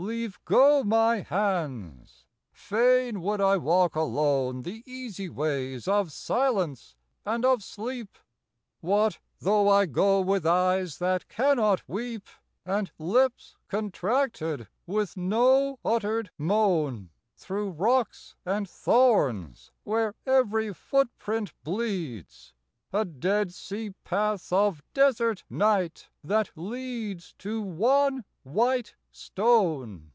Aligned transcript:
Leave 0.00 0.38
go 0.44 0.84
my 0.84 1.16
hands. 1.22 2.24
Fain 2.52 3.20
would 3.20 3.40
I 3.40 3.56
walk 3.56 3.96
alone 3.96 4.62
The 4.62 4.84
easy 4.86 5.28
ways 5.28 5.88
of 5.88 6.12
silence 6.12 6.94
and 7.26 7.44
of 7.44 7.64
sleep. 7.64 8.16
What 8.80 9.18
though 9.40 9.68
I 9.68 9.86
go 9.86 10.20
with 10.20 10.46
eyes 10.46 10.98
that 10.98 11.26
cannot 11.26 11.82
weep, 11.88 12.28
And 12.64 12.92
lips 12.96 13.56
contracted 13.66 14.68
with 14.86 15.16
no 15.16 15.80
uttered 15.84 16.30
moan, 16.38 17.10
Through 17.34 17.70
rocks 17.70 18.36
and 18.46 18.70
thorns, 18.70 19.72
where 19.82 20.14
every 20.24 20.72
footprint 20.72 21.52
bleeds, 21.64 22.54
A 22.92 23.04
dead 23.04 23.52
sea 23.52 23.90
path 24.04 24.52
of 24.52 24.80
desert 24.94 25.42
night 25.50 26.08
that 26.22 26.50
leads 26.54 27.32
To 27.38 27.60
one 27.60 28.24
white 28.44 28.94
stone! 29.10 30.10